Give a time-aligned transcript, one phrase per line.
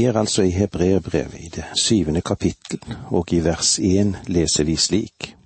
[0.00, 4.76] Vi er altså i Hebreerbrevet i det syvende kapittel, og i vers én leser vi
[4.76, 5.36] slik.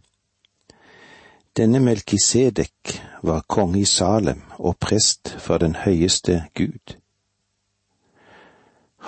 [1.56, 6.94] Denne Melkisedek var konge i Salem og prest for den høyeste Gud.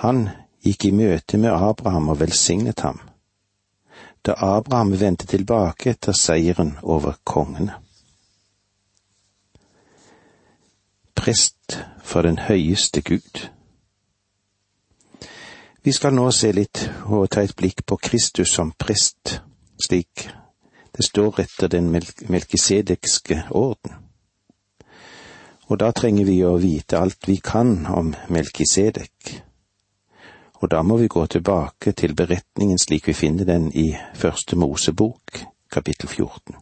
[0.03, 0.29] Han
[0.67, 2.99] gikk i møte med Abraham og velsignet ham,
[4.25, 7.79] da Abraham vendte tilbake etter seieren over kongene.
[11.15, 13.47] Prest for den høyeste Gud.
[15.87, 16.81] Vi skal nå se litt
[17.15, 19.37] og ta et blikk på Kristus som prest,
[19.79, 20.25] slik
[20.97, 21.87] det står etter den
[22.27, 23.93] melkisedekske orden.
[25.71, 29.31] Og da trenger vi å vite alt vi kan om Melkisedek.
[30.59, 35.39] Og da må vi gå tilbake til beretningen slik vi finner den i Første Mosebok,
[35.71, 36.59] kapittel 14.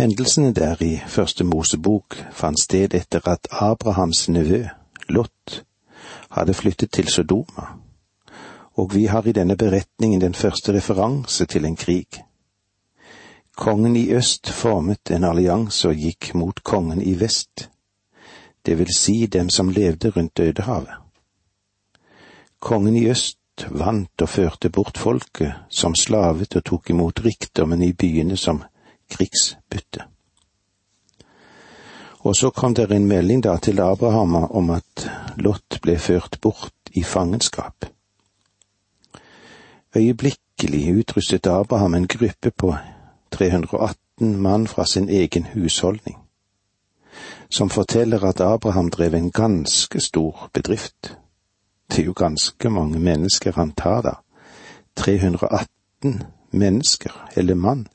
[0.00, 4.64] Hendelsene der i Første Mosebok fant sted etter at Abrahams nevø,
[5.06, 5.62] Lot,
[6.30, 7.66] hadde flyttet til Sodoma,
[8.74, 12.22] og vi har i denne beretningen den første referanse til en krig.
[13.56, 17.70] Kongen i øst formet en allianse og gikk mot kongen i vest,
[18.66, 20.94] det vil si dem som levde rundt Dødehavet.
[22.60, 23.38] Kongen i øst
[23.70, 28.62] vant og førte bort folket som slavet og tok imot rikdommen i byene som
[29.10, 30.04] krigsbytte.
[32.26, 36.90] Og så kom det en melding da til Abraham om at Lot ble ført bort
[36.90, 37.86] i fangenskap.
[39.96, 42.74] Øyeblikkelig utrustet Abraham en gruppe på
[43.30, 46.16] 318 mann fra sin egen husholdning,
[47.50, 51.18] som forteller at Abraham drev en ganske stor bedrift.
[51.90, 54.14] Det er jo ganske mange mennesker han tar da.
[54.96, 57.86] 318 mennesker, eller mann,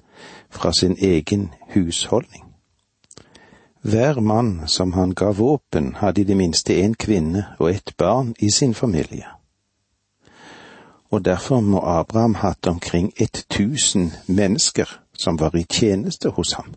[0.50, 2.51] fra sin egen husholdning.
[3.82, 8.36] Hver mann som han ga våpen, hadde i det minste en kvinne og et barn
[8.40, 9.26] i sin familie.
[11.10, 16.76] Og derfor må Abraham hatt omkring ett tusen mennesker som var i tjeneste hos ham.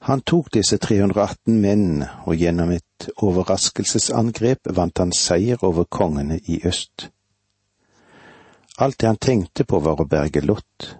[0.00, 6.60] Han tok disse 318 mennene, og gjennom et overraskelsesangrep vant han seier over kongene i
[6.64, 7.10] øst.
[8.78, 10.94] Alt det han tenkte på var å berge Lot,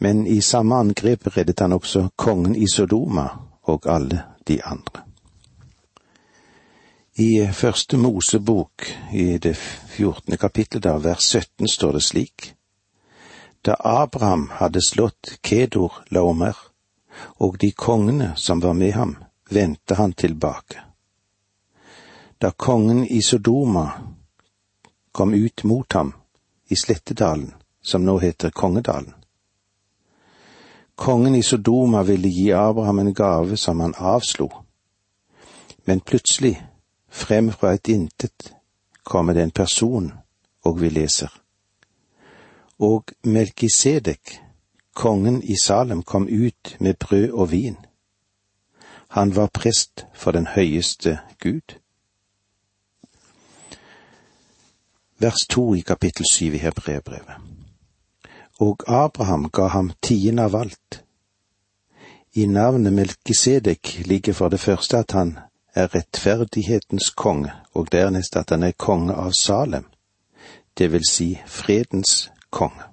[0.00, 3.28] men i samme angrep reddet han også kongen i Sodoma
[3.68, 5.02] og alle de andre.
[7.20, 9.56] I første Mosebok, i det
[9.92, 12.54] fjortende kapittelet, av vers 17, står det slik.
[13.60, 16.56] Da Abraham hadde slått Kedor Laomer
[17.44, 19.16] og de kongene som var med ham,
[19.50, 20.80] vendte han tilbake.
[22.40, 23.90] Da kongen i Sodoma
[25.12, 26.14] kom ut mot ham
[26.68, 29.19] i Slettedalen, som nå heter Kongedalen,
[31.00, 34.50] Kongen i Sodoma ville gi Abraham en gave som han avslo,
[35.84, 36.66] men plutselig,
[37.08, 38.52] frem fra et intet,
[39.04, 40.12] kommer det en person,
[40.64, 41.32] og vi leser.
[42.78, 44.40] Og Melkisedek,
[44.94, 47.76] kongen i Salem, kom ut med brød og vin.
[49.08, 51.78] Han var prest for den høyeste Gud.
[55.18, 57.59] Vers to i kapittel syv i Hebreerbrevet
[58.60, 61.02] og Abraham ga ham tien av alt.
[62.32, 65.38] I navnet Melkisedek ligger for det første at han
[65.74, 69.86] er rettferdighetens konge, og dernest at han er konge av Salem,
[70.78, 72.84] det vil si fredens konge.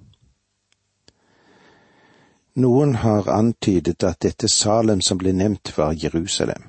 [2.58, 6.64] Noen har antydet at dette Salem som ble nevnt, var Jerusalem.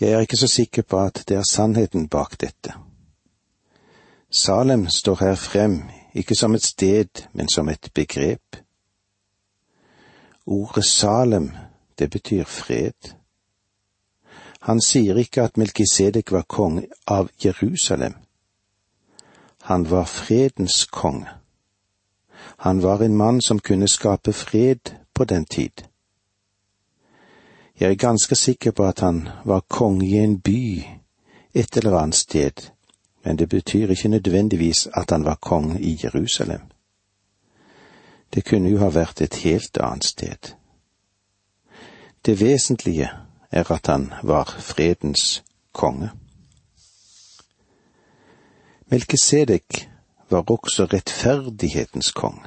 [0.00, 2.74] Jeg er ikke så sikker på at det er sannheten bak dette.
[4.30, 5.82] Salem står her frem
[6.14, 8.56] ikke som et sted, men som et begrep.
[10.46, 11.50] Ordet Salem,
[11.98, 13.14] det betyr fred.
[14.60, 18.14] Han sier ikke at Melkisedek var konge av Jerusalem.
[19.62, 21.28] Han var fredens konge.
[22.56, 25.84] Han var en mann som kunne skape fred på den tid.
[27.80, 30.84] Jeg er ganske sikker på at han var konge i en by
[31.52, 32.70] et eller annet sted,
[33.24, 36.60] men det betyr ikke nødvendigvis at han var kong i Jerusalem.
[38.34, 40.54] Det kunne jo ha vært et helt annet sted.
[42.26, 43.10] Det vesentlige
[43.50, 46.10] er at han var fredens konge.
[48.86, 49.88] Melkesedek
[50.30, 52.46] var også rettferdighetens konge.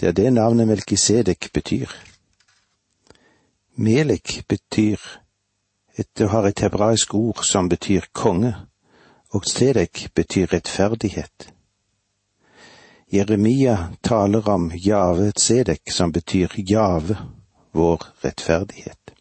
[0.00, 1.86] Det er det navnet Melkisedek betyr.
[3.74, 4.96] Melek betyr
[5.98, 8.54] et, har et hebraisk ord som betyr konge,
[9.30, 11.52] og Sedek betyr rettferdighet.
[13.12, 17.16] Jeremia taler om Jave Sedek, som betyr Jave,
[17.72, 19.14] vår rettferdighet.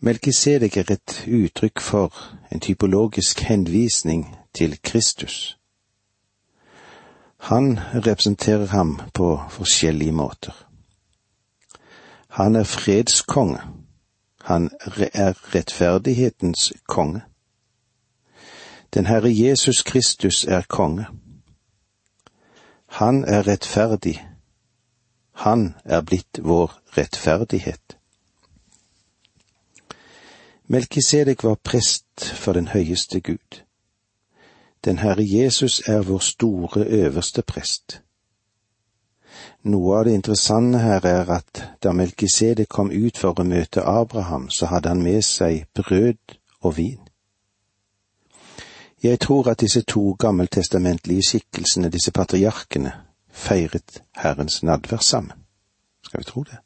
[0.00, 2.12] Melkisedek er et uttrykk for
[2.52, 5.58] en typologisk henvisning til Kristus.
[7.38, 10.66] Han representerer ham på forskjellige måter.
[12.28, 13.60] Han er fredskonge.
[14.40, 17.22] Han er rettferdighetens konge.
[18.94, 21.06] Den Herre Jesus Kristus er konge.
[22.86, 24.28] Han er rettferdig.
[25.32, 27.98] Han er blitt vår rettferdighet.
[30.66, 33.62] Melkisedek var prest for den høyeste Gud.
[34.84, 38.02] Den Herre Jesus er vår store øverste prest.
[39.62, 44.48] Noe av det interessante her er at da Melkisedek kom ut for å møte Abraham,
[44.50, 47.05] så hadde han med seg brød og vin.
[49.02, 52.92] Jeg tror at disse to gammeltestamentlige skikkelsene, disse patriarkene,
[53.30, 55.32] feiret Herrens nadvær sammen.
[56.04, 56.56] Skal vi tro det?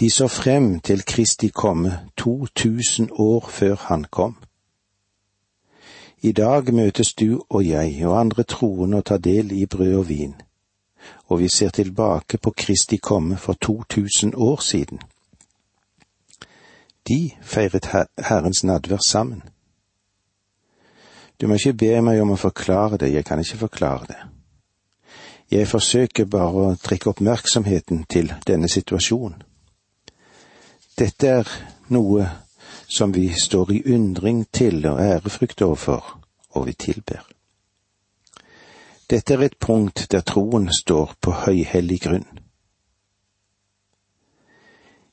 [0.00, 4.36] De så frem til Kristi komme 2000 år før han kom.
[6.22, 10.08] I dag møtes du og jeg og andre troende og tar del i brød og
[10.08, 10.34] vin,
[11.26, 15.00] og vi ser tilbake på Kristi komme for 2000 år siden.
[17.08, 17.86] De feiret
[18.18, 19.42] Herrens nadvær sammen.
[21.40, 24.18] Du må ikke be meg om å forklare det, jeg kan ikke forklare det.
[25.50, 29.40] Jeg forsøker bare å trekke oppmerksomheten til denne situasjonen.
[31.00, 31.48] Dette er
[31.88, 32.26] noe
[32.90, 36.12] som vi står i undring til og ærefrykt overfor,
[36.52, 37.24] og vi tilber.
[39.10, 42.28] Dette er et punkt der troen står på høyhellig grunn.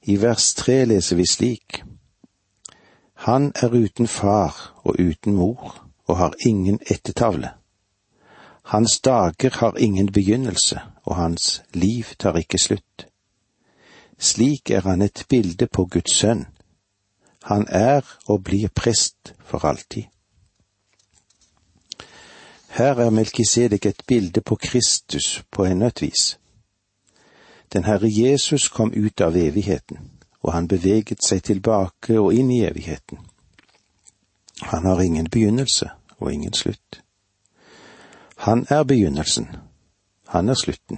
[0.03, 1.81] I vers tre leser vi slik.
[3.25, 7.49] Han er uten far og uten mor og har ingen ettertavle.
[8.63, 13.07] Hans dager har ingen begynnelse, og hans liv tar ikke slutt.
[14.19, 16.45] Slik er han et bilde på Guds sønn.
[17.43, 20.03] Han er og blir prest for alltid.
[22.67, 26.39] Her er Melkisedek et bilde på Kristus på enda et vis.
[27.73, 29.97] Den Herre Jesus kom ut av evigheten,
[30.41, 33.26] og han beveget seg tilbake og inn i evigheten.
[34.61, 37.03] Han har ingen begynnelse og ingen slutt.
[38.37, 39.47] Han er begynnelsen,
[40.27, 40.97] han er slutten.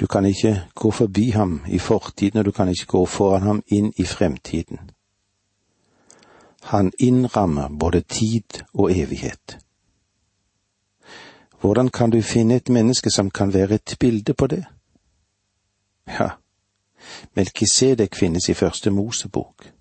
[0.00, 3.62] Du kan ikke gå forbi ham i fortiden, og du kan ikke gå foran ham
[3.66, 4.90] inn i fremtiden.
[6.62, 9.58] Han innrammer både tid og evighet.
[11.60, 14.64] Hvordan kan du finne et menneske som kan være et bilde på det?
[16.08, 16.28] Ja,
[17.34, 19.72] Melkisedek finnes i første Mosebok,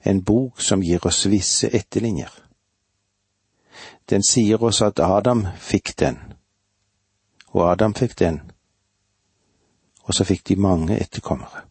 [0.00, 2.30] en bok som gir oss visse etterlinjer.
[4.10, 6.18] Den sier oss at Adam fikk den,
[7.52, 8.40] og Adam fikk den,
[10.02, 11.66] og så fikk de mange etterkommere.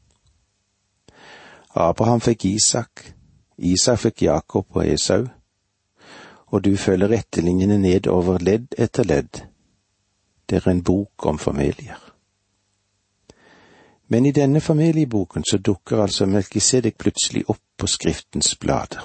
[1.75, 3.13] Abraham fikk Isak,
[3.57, 5.27] Isak fikk Jakob og Esau,
[6.49, 9.43] og du følger rettelinjene ned over ledd etter ledd.
[10.49, 12.08] Det er en bok om familier.
[14.11, 19.03] Men i denne familieboken så dukker altså Melkisedek plutselig opp på Skriftens blader.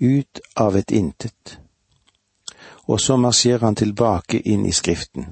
[0.00, 1.58] Ut av et intet.
[2.84, 5.24] Og så marsjerer han tilbake inn i Skriften,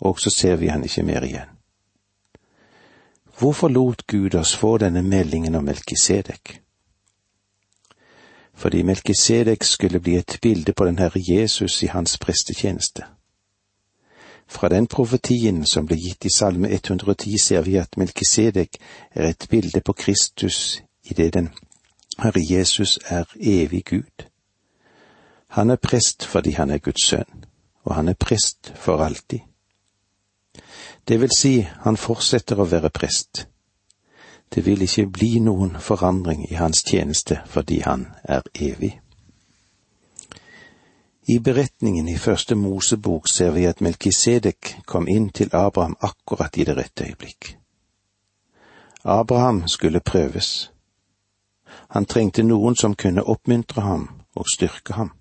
[0.00, 1.52] og så ser vi han ikke mer igjen.
[3.38, 6.60] Hvorfor lot Gud oss få denne meldingen om Melkisedek?
[8.54, 13.04] Fordi Melkisedek skulle bli et bilde på den Herre Jesus i hans prestetjeneste.
[14.50, 18.80] Fra den profetien som ble gitt i Salme 110 ser vi at Melkisedek
[19.14, 21.52] er et bilde på Kristus i det den
[22.18, 24.26] Herre Jesus er evig Gud.
[25.54, 27.44] Han er prest fordi han er Guds sønn,
[27.84, 29.40] og han er prest for alltid.
[31.08, 31.54] Det vil si,
[31.84, 33.46] han fortsetter å være prest.
[34.54, 38.98] Det vil ikke bli noen forandring i hans tjeneste fordi han er evig.
[41.30, 46.64] I beretningen i første Mosebok ser vi at Melkisedek kom inn til Abraham akkurat i
[46.66, 47.52] det rette øyeblikk.
[49.04, 50.72] Abraham skulle prøves.
[51.90, 55.12] Han trengte noen som kunne oppmuntre ham og styrke ham.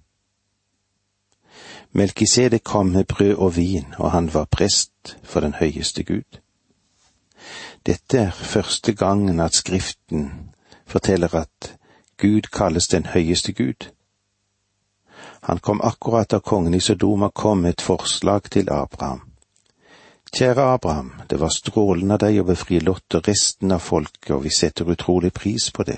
[1.92, 6.42] Melkisedek kom med brød og vin, og han var prest for den høyeste Gud.
[7.86, 10.32] Dette er første gangen at Skriften
[10.86, 11.76] forteller at
[12.18, 13.92] Gud kalles den høyeste Gud.
[15.42, 19.22] Han kom akkurat da kongen i Sodoma kom med et forslag til Abraham.
[20.36, 24.44] Kjære Abraham, det var strålende av deg å befri Lot og resten av folket, og
[24.44, 25.98] vi setter utrolig pris på det.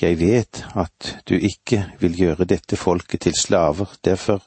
[0.00, 4.42] Jeg vet at du ikke vil gjøre dette folket til slaver, derfor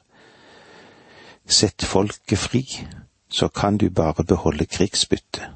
[1.46, 2.64] sett folket fri,
[3.28, 5.48] så kan du bare beholde krigsbyttet.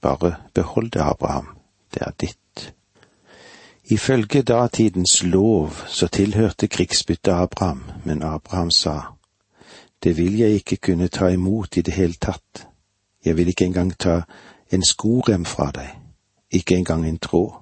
[0.00, 1.54] Bare behold det, Abraham,
[1.94, 2.74] det er ditt.
[3.84, 9.00] Ifølge datidens lov så tilhørte krigsbyttet Abraham, men Abraham sa,
[10.02, 12.66] det vil jeg ikke kunne ta imot i det hele tatt,
[13.24, 14.22] jeg vil ikke engang ta
[14.72, 15.90] en skorem fra deg,
[16.50, 17.52] ikke engang en tråd.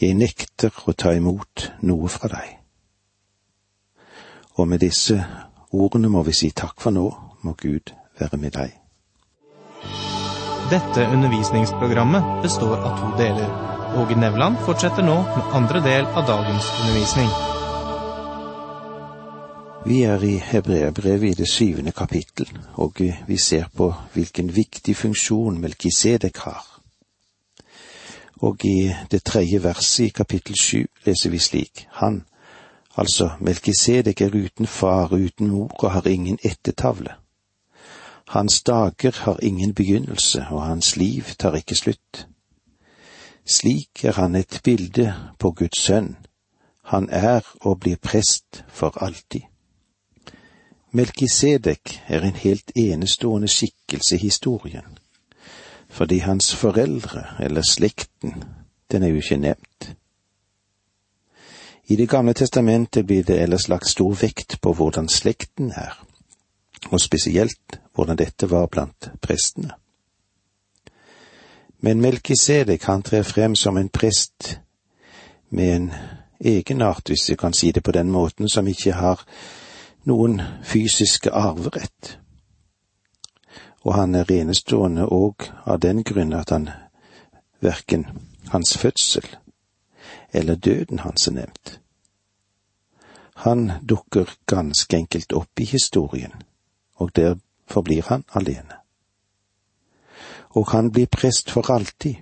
[0.00, 2.58] Jeg nekter å ta imot noe fra deg.
[4.58, 5.24] Og med disse
[5.70, 7.06] ordene må vi si takk for nå,
[7.42, 8.78] må Gud være med deg.
[10.70, 13.71] Dette undervisningsprogrammet består av to deler.
[13.96, 17.28] Åge Nevland fortsetter nå med andre del av dagens undervisning.
[19.84, 25.60] Vi er i Hebreabrevet i det syvende kapittel, og vi ser på hvilken viktig funksjon
[25.60, 26.64] Melkisedek har.
[28.40, 32.24] Og i det tredje verset i kapittel sju leser vi slik, Han,
[32.96, 37.12] altså Melkisedek er uten far uten mor og har ingen ettertavle.
[38.28, 42.26] Hans dager har ingen begynnelse, og hans liv tar ikke slutt.
[43.44, 46.16] Slik er han et bilde på Guds sønn.
[46.82, 49.42] Han er og blir prest for alltid.
[50.92, 54.98] Melkisedek er en helt enestående skikkelse i historien,
[55.88, 58.44] fordi hans foreldre, eller slekten,
[58.92, 59.96] den er jo ikke nevnt.
[61.88, 66.06] I Det gamle testamentet blir det ellers lagt stor vekt på hvordan slekten er,
[66.90, 69.81] og spesielt hvordan dette var blant prestene.
[71.82, 74.60] Men Melkisedek han trer frem som en prest
[75.50, 75.92] med en
[76.40, 79.24] egenart, hvis du kan si det på den måten, som ikke har
[80.04, 82.18] noen fysiske arverett.
[83.82, 86.68] Og han er enestående òg av den grunn at han
[87.60, 88.06] verken
[88.54, 89.26] hans fødsel
[90.32, 91.80] eller døden hans er nevnt.
[93.34, 96.32] Han dukker ganske enkelt opp i historien,
[96.94, 97.34] og der
[97.66, 98.81] forblir han alene.
[100.52, 102.14] Og han blir prest for alltid,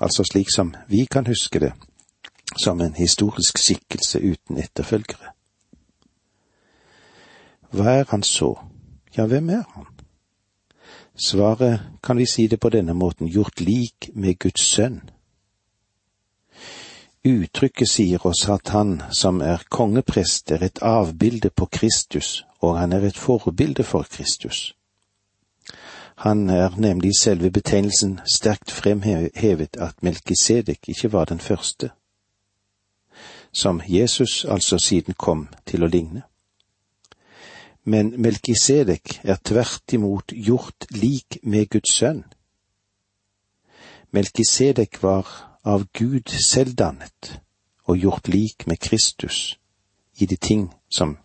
[0.00, 1.72] altså slik som vi kan huske det,
[2.56, 5.34] som en historisk skikkelse uten etterfølgere.
[7.70, 8.54] Hva er han så?
[9.16, 9.86] Ja, hvem er han?
[11.18, 15.00] Svaret kan vi si det på denne måten, gjort lik med Guds sønn.
[17.26, 22.92] Uttrykket sier oss at han som er kongeprest, er et avbilde på Kristus, og han
[22.92, 24.77] er et forbilde for Kristus.
[26.24, 31.90] Han er nemlig i selve betegnelsen sterkt fremhevet at Melkisedek ikke var den første,
[33.52, 36.22] som Jesus altså siden kom til å ligne
[37.88, 42.24] men Melkisedek er tvert imot gjort lik med Guds sønn.
[44.12, 45.28] Melkisedek var
[45.64, 47.38] av Gud selv dannet
[47.88, 49.56] og gjort lik med Kristus
[50.20, 51.16] i de ting som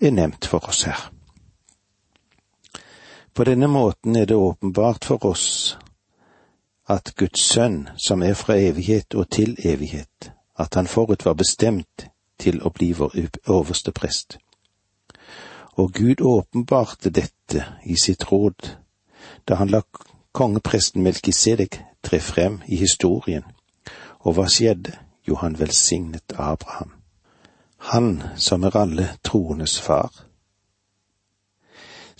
[0.00, 1.10] er nevnt for oss her.
[3.40, 5.78] På denne måten er det åpenbart for oss
[6.92, 12.10] at Guds sønn, som er fra evighet og til evighet, at han forut var bestemt
[12.36, 13.16] til å bli vår
[13.48, 14.36] øverste prest
[15.80, 18.70] og Gud åpenbarte dette i sitt råd
[19.48, 19.80] da han la
[20.32, 23.44] kongepresten Melkisedek tre frem i historien.
[24.20, 24.92] Og hva skjedde?
[25.28, 26.92] Jo, han velsignet Abraham.
[27.92, 30.10] Han som er alle troendes far.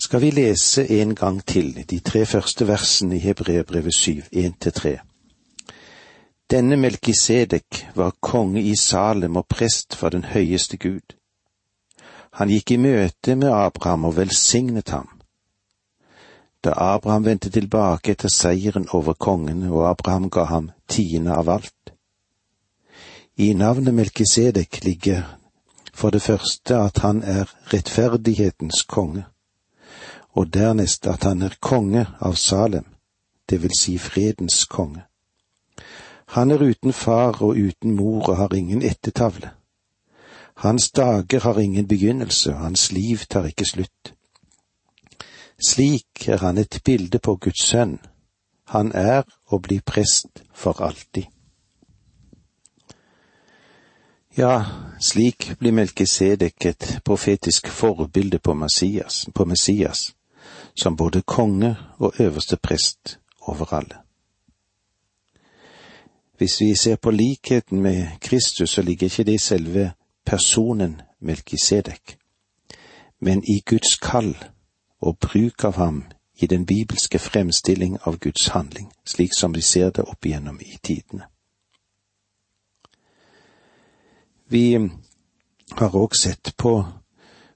[0.01, 4.73] Skal vi lese en gang til de tre første versene i Hebreerbrevet syv, én til
[4.73, 4.99] tre.
[6.51, 11.13] Denne Melkisedek var konge i Salem og prest for den høyeste Gud.
[12.33, 15.21] Han gikk i møte med Abraham og velsignet ham.
[16.63, 21.93] Da Abraham vendte tilbake etter seieren over kongene, og Abraham ga ham tiende av alt.
[23.37, 25.37] I navnet Melkisedek ligger
[25.93, 29.25] for det første at han er rettferdighetens konge,
[30.33, 32.85] og dernest at han er konge av Salem,
[33.49, 35.03] det vil si fredens konge.
[36.25, 39.51] Han er uten far og uten mor og har ingen ettertavle.
[40.55, 44.13] Hans dager har ingen begynnelse, hans liv tar ikke slutt.
[45.67, 47.99] Slik er han et bilde på Guds sønn.
[48.67, 51.25] Han er og blir prest for alltid.
[54.37, 54.65] Ja,
[54.99, 60.13] slik blir Melkisedek et profetisk forbilde på Messias, på Messias,
[60.81, 63.97] som både konge og øverste prest over alle.
[66.37, 69.91] Hvis vi ser på likheten med Kristus, så ligger ikke det i selve
[70.25, 72.17] personen Melkisedek,
[73.19, 74.37] men i Guds kall
[74.99, 76.03] og bruk av ham
[76.35, 80.79] i den bibelske fremstilling av Guds handling, slik som vi ser det opp igjennom i
[80.83, 81.27] tidene.
[84.47, 84.89] Vi
[85.71, 86.73] har òg sett på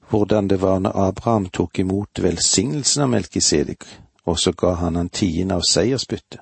[0.10, 3.86] hvordan det var når Abraham tok imot velsignelsen av Melkisedek,
[4.26, 6.40] og så ga han han tiende av seiersbyttet.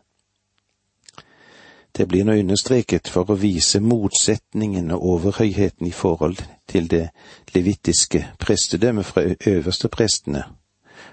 [1.98, 7.10] Det blir nå understreket for å vise motsetningen og overhøyheten i forhold til det
[7.54, 10.44] levittiske prestedømmet fra øverste prestene,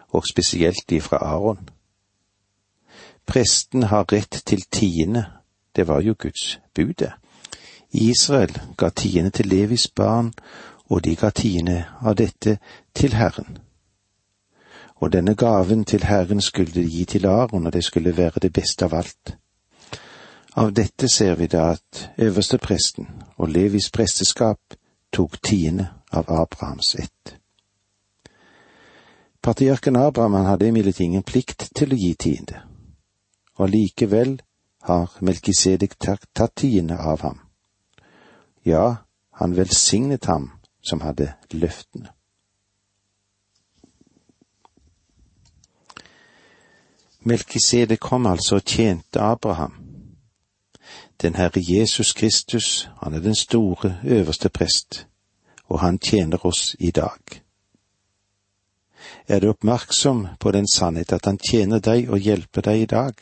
[0.09, 1.69] og spesielt de fra Aron.
[3.27, 5.27] Presten har rett til tiende,
[5.77, 7.13] det var jo Guds budet.
[7.93, 10.33] Israel ga tiende til Levis barn,
[10.91, 12.59] og de ga tiende av dette
[12.95, 13.59] til Herren.
[15.01, 18.53] Og denne gaven til Herren skulle de gi til Aron, og det skulle være det
[18.53, 19.37] beste av alt.
[20.57, 23.07] Av dette ser vi da at øverstepresten
[23.37, 24.75] og Levis presteskap
[25.13, 27.37] tok tiende av Abrahams ett.
[29.43, 32.61] Patriarken Abraham hadde imidlertid ingen plikt til å gi tiende,
[33.57, 34.41] og likevel
[34.83, 37.39] har Melkisedek tatt tiende av ham.
[38.67, 39.07] Ja,
[39.41, 40.51] han velsignet ham
[40.83, 42.09] som hadde løftene.
[47.21, 49.75] Melkisede kom altså og tjente Abraham.
[51.23, 55.07] Den Herre Jesus Kristus, han er den store øverste prest,
[55.65, 57.43] og han tjener oss i dag.
[59.29, 63.15] Er du oppmerksom på den sannhet at han tjener deg og hjelper deg i dag?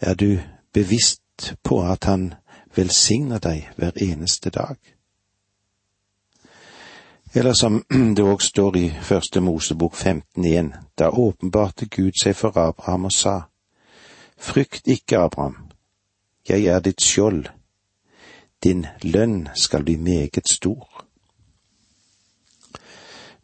[0.00, 0.38] Er du
[0.72, 2.34] bevisst på at han
[2.76, 4.97] velsigner deg hver eneste dag?
[7.38, 7.84] Eller som
[8.16, 13.34] det òg står i Første Mosebok 15.1, da åpenbarte Gud seg for Abraham og sa,
[14.38, 15.70] Frykt ikke, Abraham,
[16.48, 17.46] jeg er ditt skjold,
[18.64, 21.06] din lønn skal bli meget stor.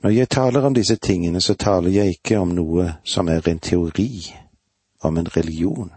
[0.03, 3.63] Når jeg taler om disse tingene, så taler jeg ikke om noe som er en
[3.63, 4.35] teori,
[5.07, 5.93] om en religion,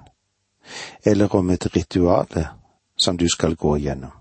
[1.06, 2.46] eller om et rituale
[2.96, 4.14] som du skal gå igjennom.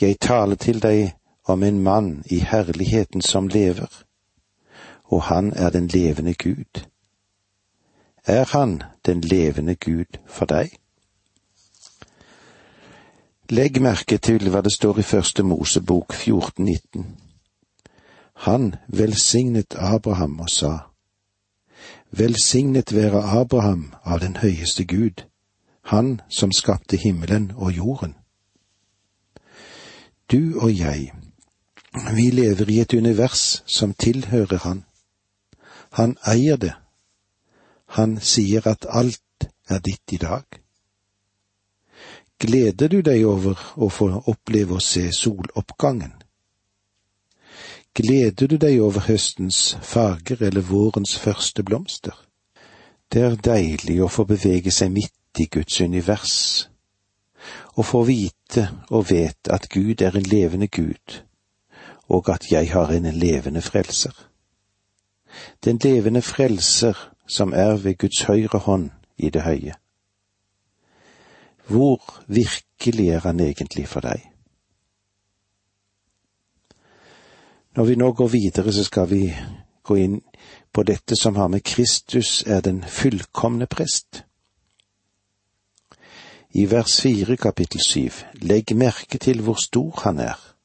[0.00, 1.15] Jeg taler til deg
[1.46, 4.02] om en mann i herligheten som lever,
[5.04, 6.82] og han er den levende Gud.
[8.24, 10.74] Er han den levende Gud for deg?
[13.48, 17.04] Legg merke til hva det står i Første Mosebok 14,19.
[18.34, 20.78] Han velsignet Abraham og sa,
[22.10, 25.22] Velsignet være Abraham av den høyeste Gud,
[25.82, 28.14] han som skapte himmelen og jorden.
[30.32, 31.12] Du og jeg
[32.16, 34.84] vi lever i et univers som tilhører Han.
[35.90, 36.74] Han eier det.
[37.86, 40.44] Han sier at alt er ditt i dag.
[42.38, 46.12] Gleder du deg over å få oppleve å se soloppgangen?
[47.96, 52.12] Gleder du deg over høstens farger eller vårens første blomster?
[53.08, 56.68] Det er deilig å få bevege seg midt i Guds univers,
[57.76, 61.22] og få vite og vet at Gud er en levende Gud,
[62.08, 64.28] og at jeg har en levende frelser.
[65.64, 69.74] Den levende frelser som er ved Guds høyre hånd i det høye.
[71.66, 74.22] Hvor virkelig er han egentlig for deg?
[77.76, 79.34] Når vi nå går videre, så skal vi
[79.82, 80.20] gå inn
[80.72, 84.22] på dette som har med Kristus er den fullkomne prest.
[86.54, 90.55] I vers fire kapittel syv, legg merke til hvor stor han er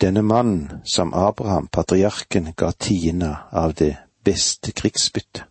[0.00, 5.44] denne mannen som Abraham, patriarken, ga tiende av det beste krigsbyttet.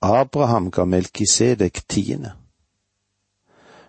[0.00, 2.34] Abraham ga Melkisedek tiende.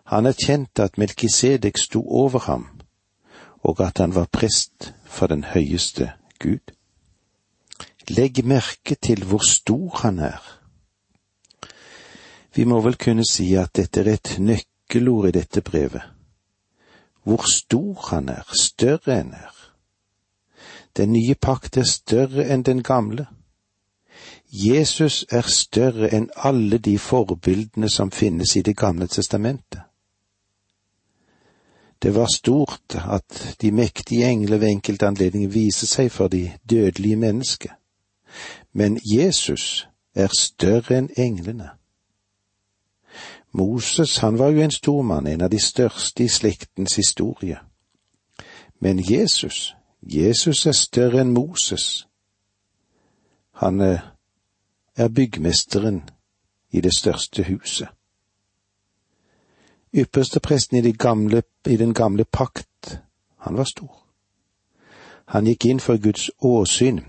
[0.03, 2.67] Han erkjente at Melkisedek sto over ham,
[3.65, 6.71] og at han var prest for den høyeste Gud.
[8.07, 10.41] Legg merke til hvor stor han er.
[12.55, 16.14] Vi må vel kunne si at dette er et nøkkelord i dette brevet
[17.25, 19.53] hvor stor han er, større enn er.
[20.97, 23.25] Den nye pakt er større enn den gamle.
[24.51, 29.81] Jesus er større enn alle de forbildene som finnes i Det gamle testamentet.
[32.01, 37.15] Det var stort at de mektige engler ved enkelte anledninger viser seg for de dødelige
[37.15, 37.71] mennesker,
[38.73, 41.69] men Jesus er større enn englene.
[43.57, 47.59] Moses, han var jo en stor mann, en av de største i slektens historie.
[48.79, 52.07] Men Jesus, Jesus er større enn Moses.
[53.61, 53.99] Han eh,
[54.95, 56.01] er byggmesteren
[56.71, 57.87] i det største huset.
[59.93, 62.99] Ypperstepresten i, de gamle, i den gamle pakt,
[63.37, 64.03] han var stor.
[65.25, 66.99] Han gikk inn for Guds åsyn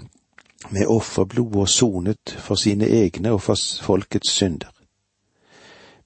[0.71, 4.76] med offerblod og sonet for sine egne og for folkets synder.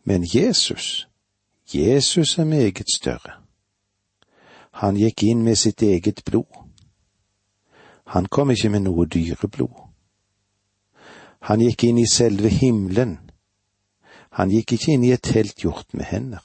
[0.05, 1.09] Men Jesus,
[1.75, 3.41] Jesus er meget større.
[4.73, 6.65] Han gikk inn med sitt eget blod.
[8.07, 9.75] Han kom ikke med noe dyreblod.
[11.41, 13.19] Han gikk inn i selve himmelen
[14.31, 16.45] Han gikk ikke inn i et telt gjort med hender.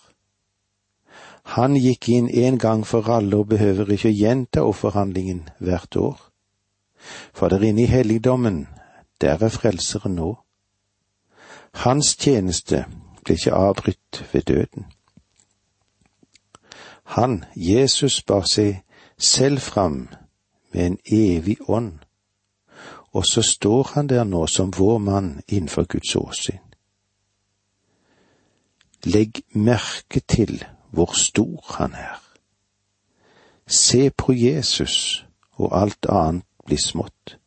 [1.53, 6.17] Han gikk inn en gang for alle og behøver ikke å gjenta offerhandlingen hvert år.
[7.33, 8.65] For der inne i helligdommen,
[9.21, 10.31] der er frelseren nå.
[11.85, 12.87] Hans tjeneste
[13.25, 14.85] ble ikke avbrutt ved døden.
[17.05, 18.81] Han, Jesus, bar seg
[19.17, 20.09] selv fram
[20.73, 21.99] med en evig ånd,
[23.11, 26.59] og så står han der nå som vår mann innenfor Guds åsyn.
[29.05, 32.21] Legg merke til hvor stor han er.
[33.67, 37.37] Se på Jesus, og alt annet blir smått.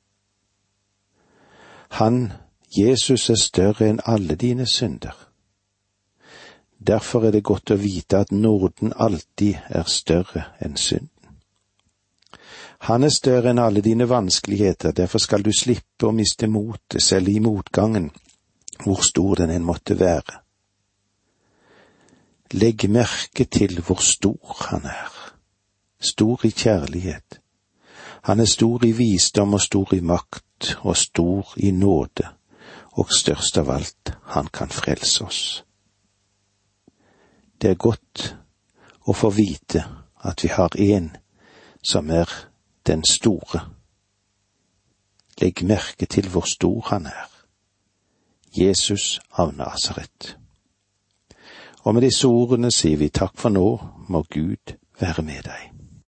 [1.88, 2.32] Han,
[2.78, 5.27] Jesus, er større enn alle dine synder.
[6.78, 11.10] Derfor er det godt å vite at nåden alltid er større enn synden.
[12.86, 17.28] Han er større enn alle dine vanskeligheter, derfor skal du slippe å miste motet selv
[17.28, 18.12] i motgangen,
[18.84, 20.38] hvor stor den enn måtte være.
[22.54, 25.12] Legg merke til hvor stor han er.
[26.00, 27.40] Stor i kjærlighet.
[28.30, 32.30] Han er stor i visdom og stor i makt og stor i nåde,
[32.98, 35.42] og størst av alt, han kan frelse oss.
[37.60, 38.36] Det er godt
[39.08, 39.84] å få vite
[40.22, 41.10] at vi har en
[41.82, 42.30] som er
[42.86, 43.64] den store.
[45.40, 47.26] Legg merke til hvor stor han er.
[48.54, 50.36] Jesus av Nasaret.
[51.84, 53.66] Og med disse ordene sier vi takk for nå,
[54.08, 55.77] må Gud være med deg.